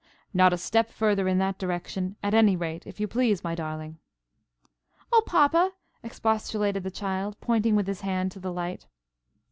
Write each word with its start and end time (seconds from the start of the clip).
"Not 0.33 0.51
a 0.51 0.57
step 0.57 0.89
further 0.89 1.27
in 1.27 1.37
that 1.37 1.59
direction, 1.59 2.15
at 2.23 2.33
any 2.33 2.55
rate, 2.55 2.87
if 2.87 2.99
you 2.99 3.07
please, 3.07 3.43
my 3.43 3.53
darling." 3.53 3.99
"Oh, 5.11 5.21
papa!" 5.27 5.73
expostulated 6.01 6.81
the 6.81 6.89
child, 6.89 7.37
pointing 7.39 7.75
with 7.75 7.85
his 7.85 8.01
hand 8.01 8.31
to 8.31 8.39
the 8.39 8.51
light. 8.51 8.87